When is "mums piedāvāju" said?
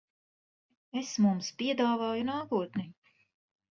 1.27-2.29